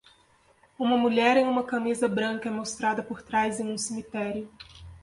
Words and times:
Uma 0.79 0.97
mulher 0.97 1.37
em 1.37 1.45
uma 1.45 1.63
camisa 1.63 2.07
branca 2.07 2.49
é 2.49 2.51
mostrada 2.51 3.03
por 3.03 3.21
trás 3.21 3.59
em 3.59 3.71
um 3.71 3.77
cemitério. 3.77 4.49